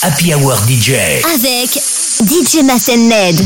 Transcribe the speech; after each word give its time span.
Happy 0.00 0.32
Hour 0.32 0.54
DJ. 0.68 0.92
Avec 1.34 1.70
DJ 2.24 2.62
Ned. 3.08 3.44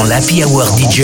Dans 0.00 0.06
l'Happy 0.06 0.42
Hour 0.42 0.64
DJ. 0.78 1.02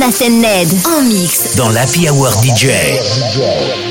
DJ 0.00 0.30
Ned. 0.30 0.68
En 0.86 1.02
mix. 1.02 1.56
Dans 1.56 1.68
l'Happy 1.68 2.08
Hour 2.08 2.30
DJ. 2.42 3.89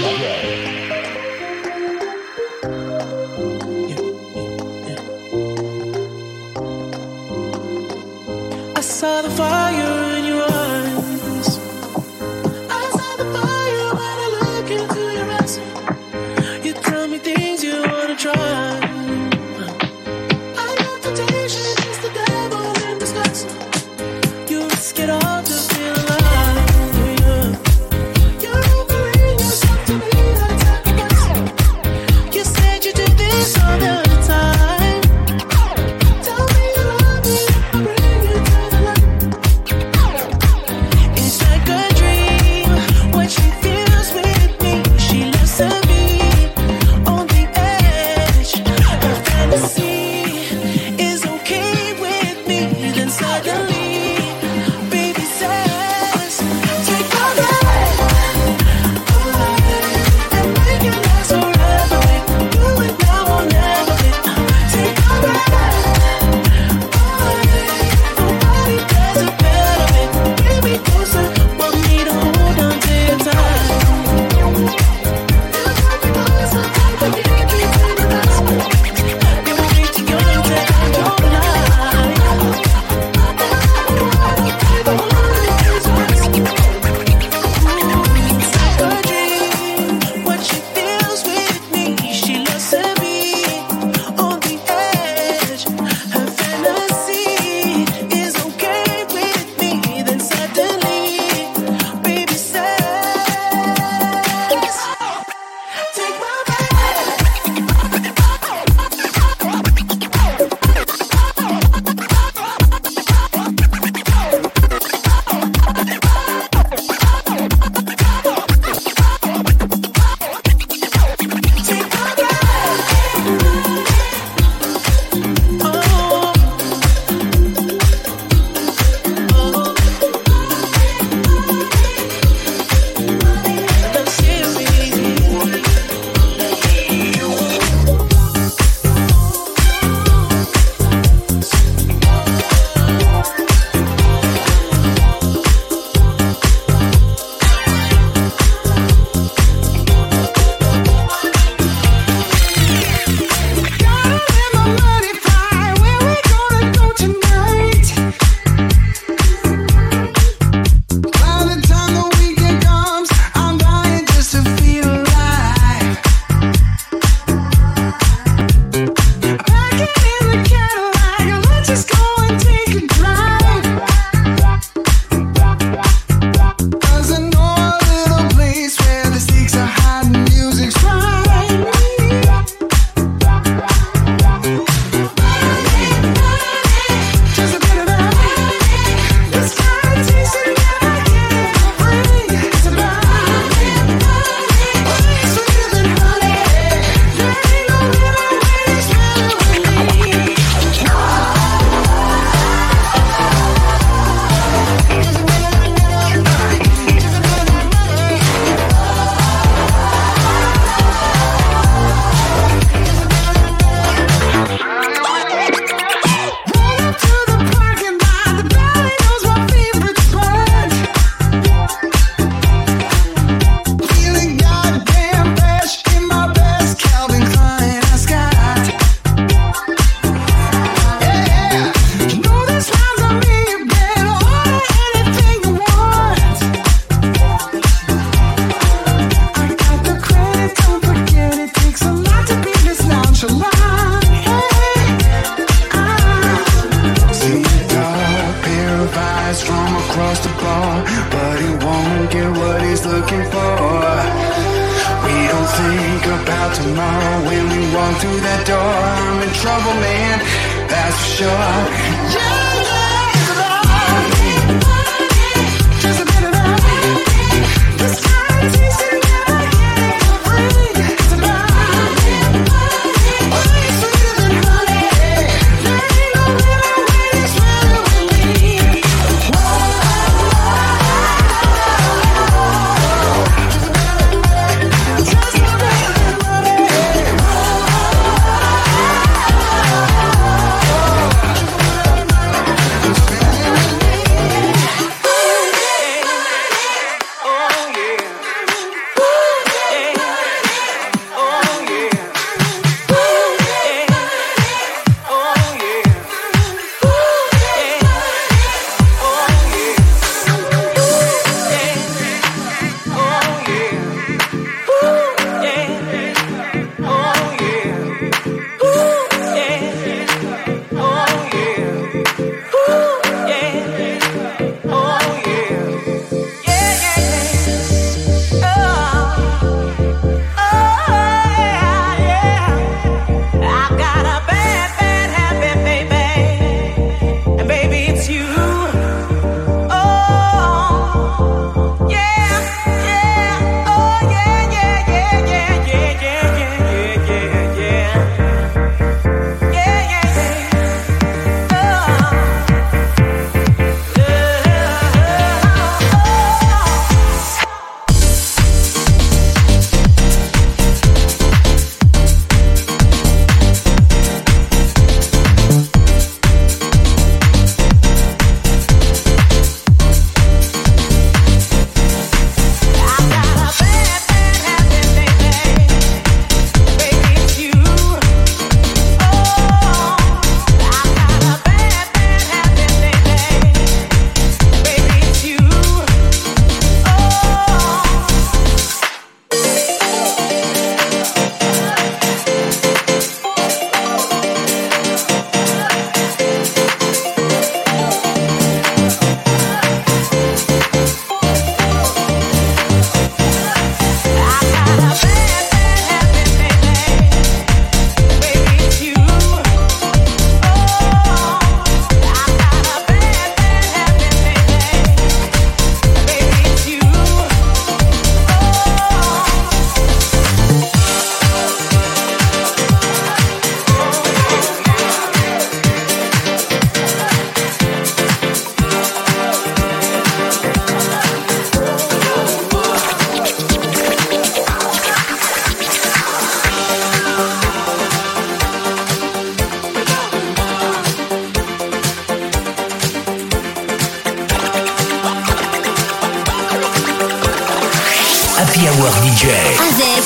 Happy 448.60 449.08
DJ. 449.08 449.26
Avec 449.58 450.04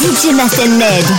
DJ 0.00 1.14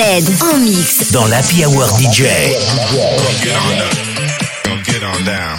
Ned 0.00 0.24
mix 0.62 1.12
dans 1.12 1.26
l'Happy 1.26 1.62
Hour 1.62 1.86
DJ. 1.98 2.22
Don't 4.64 4.82
get 4.82 5.04
on 5.04 5.24
down. 5.26 5.58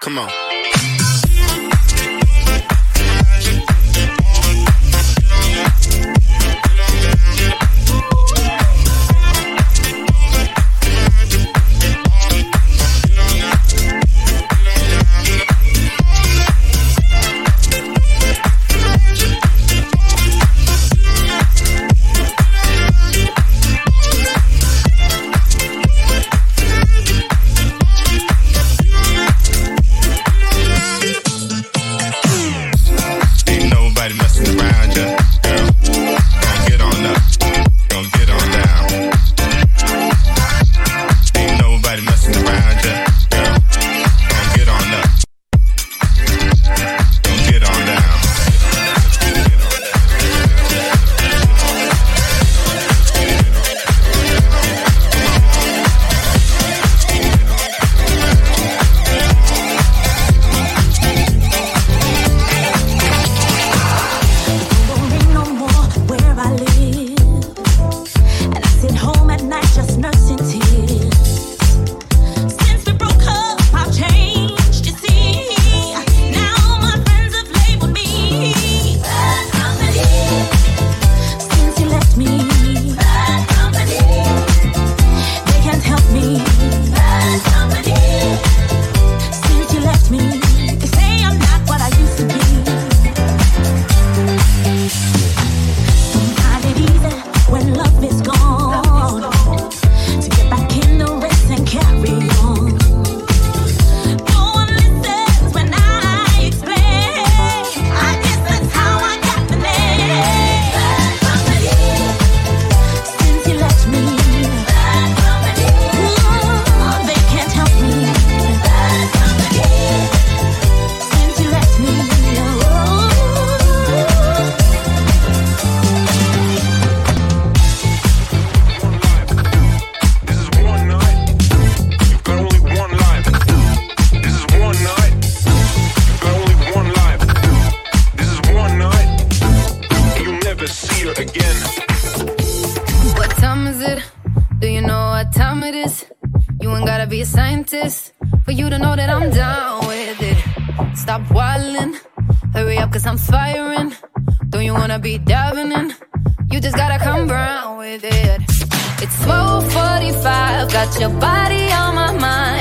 Come 0.00 0.18
on. 0.18 0.49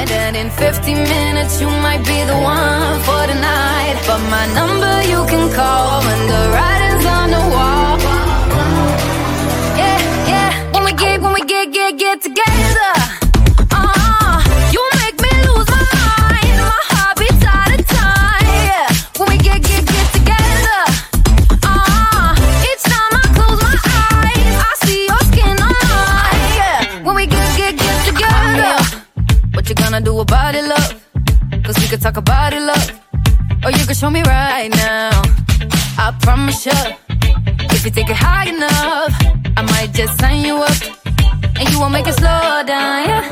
And 0.08 0.36
in 0.38 0.50
15 0.50 0.95
minutes 0.95 1.60
you 1.60 1.68
might 1.68 2.04
be 2.06 2.24
the 2.24 2.39
one 2.39 3.00
for 3.02 3.28
the 3.28 3.36
night. 3.36 3.97
But 4.08 4.22
my 4.30 4.45
number 4.54 4.93
you 5.12 5.26
can 5.28 5.52
call 5.54 6.02
when 6.08 6.22
the 6.32 6.41
writing's 6.54 7.06
on 7.06 7.28
the 7.32 7.43
wall. 7.54 7.97
Yeah, 9.76 10.00
yeah. 10.32 10.72
When 10.72 10.84
we 10.86 10.93
get, 10.93 11.22
when 11.22 11.34
we 11.34 11.41
get, 11.41 11.74
get, 11.74 11.97
get 11.97 12.22
together. 12.22 12.69
about 30.22 30.56
it, 30.56 30.66
love? 30.66 30.94
Cause 31.64 31.78
we 31.80 31.88
could 31.88 32.02
talk 32.02 32.18
about 32.18 32.54
it, 32.54 32.62
love. 32.62 32.92
Or 33.64 33.72
you 33.72 33.86
could 33.86 33.96
show 33.96 34.10
me 34.10 34.22
right 34.24 34.70
now. 34.70 35.22
I 35.98 36.16
promise 36.22 36.66
you, 36.66 36.80
if 37.76 37.86
you 37.86 37.92
take 37.92 38.10
it 38.10 38.16
high 38.16 38.50
enough, 38.50 39.14
I 39.56 39.62
might 39.62 39.92
just 39.94 40.20
sign 40.20 40.44
you 40.44 40.58
up. 40.58 40.80
And 41.60 41.70
you 41.70 41.80
won't 41.80 41.94
make 41.94 42.08
it 42.08 42.16
slow 42.16 42.64
down, 42.66 43.08
yeah. 43.08 43.24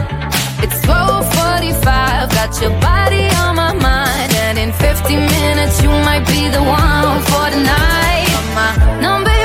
It's 0.64 0.80
1245, 0.88 2.30
got 2.32 2.62
your 2.62 2.72
body 2.80 3.28
on 3.44 3.56
my 3.56 3.74
mind. 3.74 4.32
And 4.46 4.58
in 4.58 4.72
50 4.72 5.16
minutes, 5.16 5.82
you 5.82 5.90
might 5.90 6.26
be 6.28 6.48
the 6.50 6.64
one 6.64 7.20
for 7.30 7.46
the 7.52 7.62
night. 7.64 8.30
My 8.56 9.02
number 9.02 9.37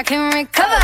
I 0.00 0.02
can 0.02 0.32
recover. 0.32 0.80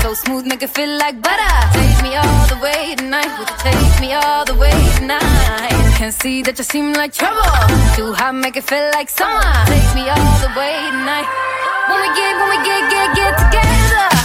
So 0.00 0.14
smooth, 0.14 0.46
make 0.46 0.62
it 0.62 0.70
feel 0.70 0.96
like 0.96 1.20
butter. 1.20 1.54
Take 1.74 2.02
me 2.04 2.14
all 2.14 2.46
the 2.46 2.58
way 2.62 2.94
tonight. 2.94 3.26
Would 3.36 3.50
you 3.50 3.56
take 3.66 4.00
me 4.00 4.12
all 4.14 4.44
the 4.44 4.54
way 4.54 4.70
tonight? 4.94 5.96
Can 5.98 6.12
see 6.12 6.42
that 6.42 6.56
you 6.56 6.62
seem 6.62 6.92
like 6.92 7.12
trouble. 7.12 7.42
Too 7.96 8.12
hot, 8.12 8.32
make 8.32 8.56
it 8.56 8.62
feel 8.62 8.88
like 8.94 9.08
summer. 9.10 9.42
Take 9.66 9.90
me 9.98 10.06
all 10.08 10.38
the 10.46 10.52
way 10.54 10.76
tonight. 10.86 11.26
When 11.88 11.98
we 11.98 12.08
get, 12.14 12.32
when 12.38 12.48
we 12.54 12.58
get, 12.62 12.82
get, 12.94 13.08
get 13.18 13.32
together. 13.42 14.19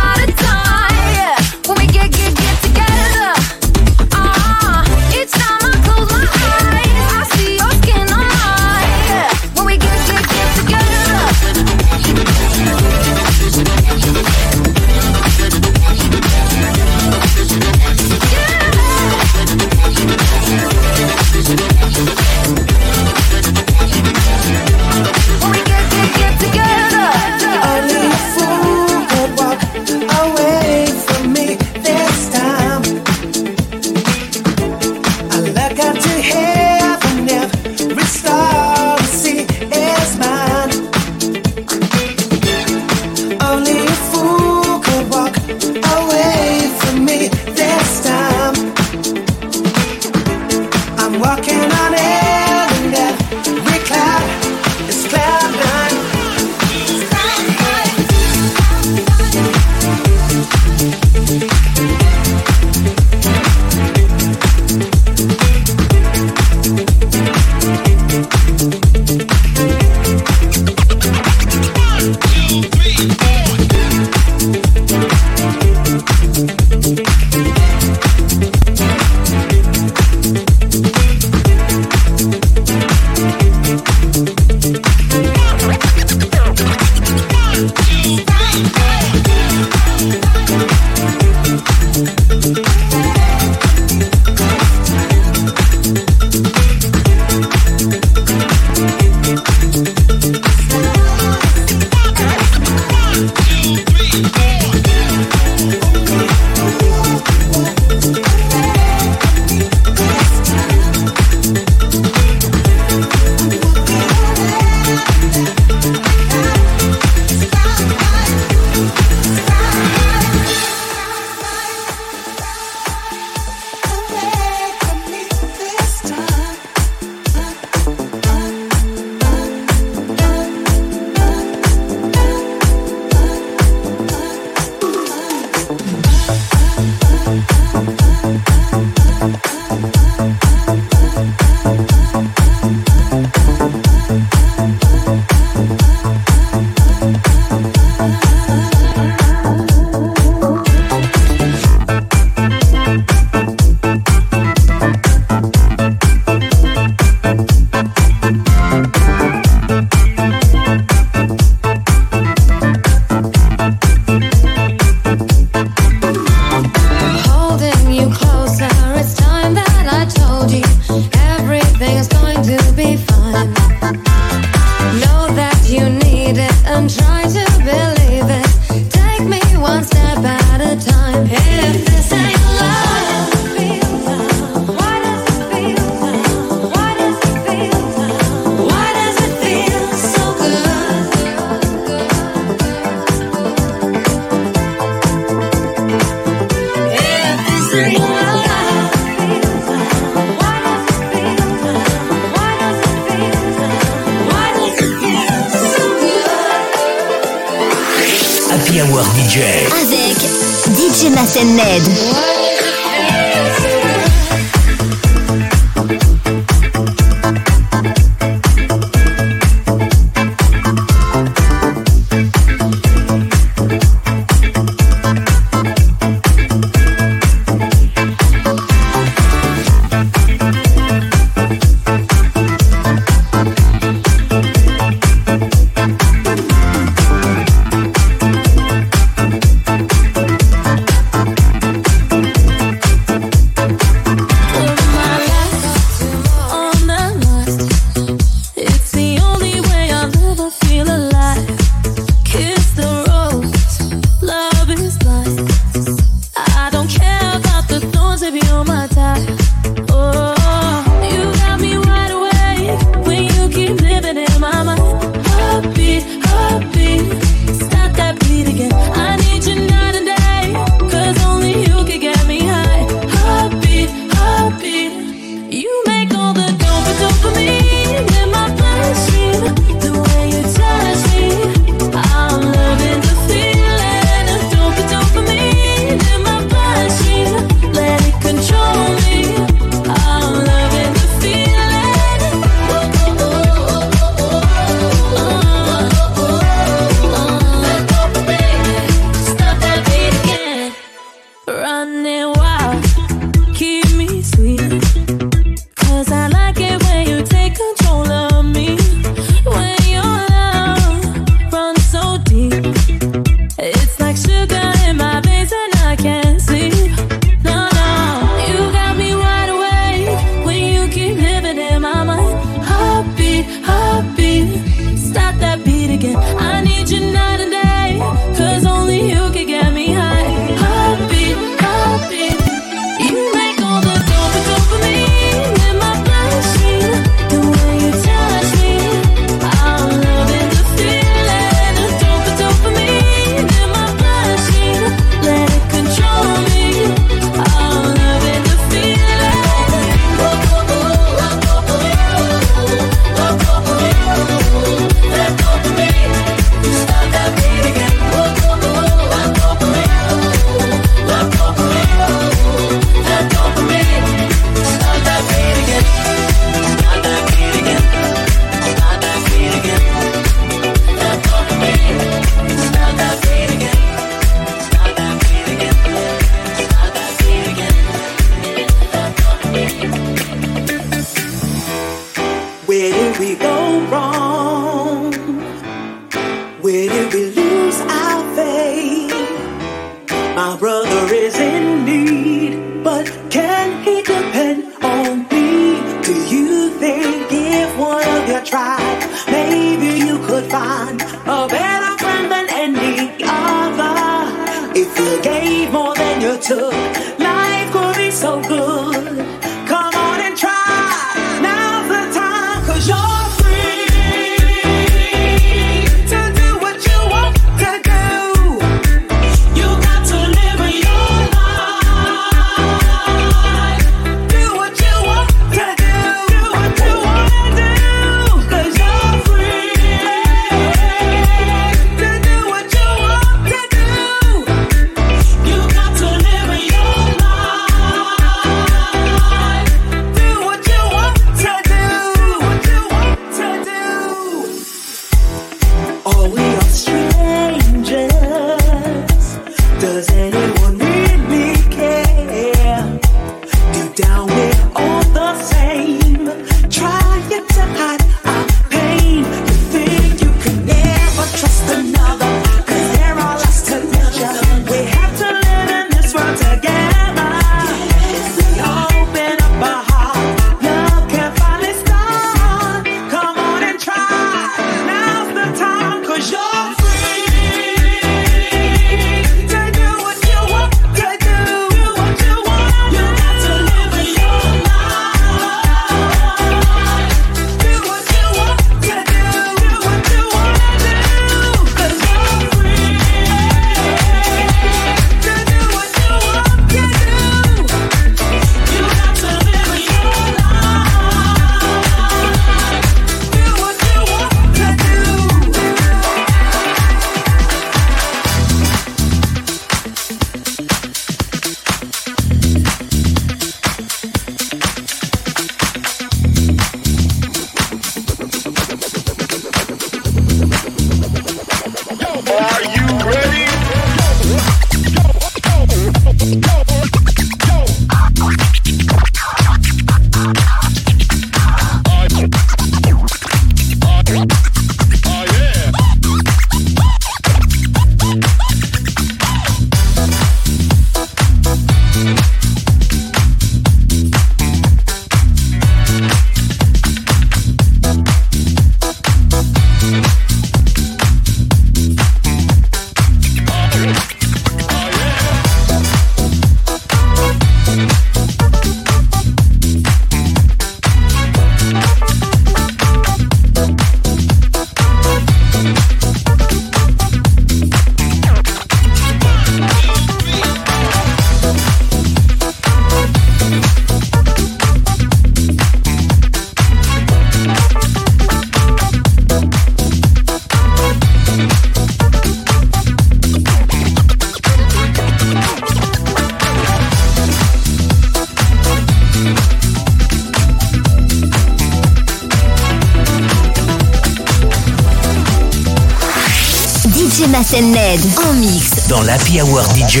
Ned 597.60 598.00
en 598.24 598.32
mix. 598.32 598.88
Dans 598.88 599.02
l'Happy 599.02 599.42
Hour 599.42 599.62
DJ. 599.76 600.00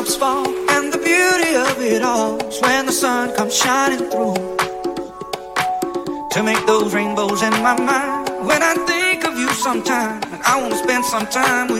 times 0.00 0.16
fall, 0.16 0.46
and 0.70 0.92
the 0.92 0.98
beauty 0.98 1.54
of 1.56 1.78
it 1.82 2.02
all 2.02 2.38
is 2.46 2.60
when 2.62 2.86
the 2.86 2.92
sun 2.92 3.34
comes 3.36 3.54
shining 3.54 4.08
through. 4.10 4.34
To 6.32 6.42
make 6.42 6.64
those 6.66 6.94
rainbows 6.94 7.42
in 7.42 7.52
my 7.62 7.78
mind, 7.78 8.46
when 8.46 8.62
I 8.62 8.74
think 8.86 9.24
of 9.24 9.36
you 9.36 9.48
sometime, 9.50 10.22
I 10.46 10.60
wanna 10.60 10.76
spend 10.76 11.04
some 11.04 11.26
time 11.26 11.68
with 11.68 11.79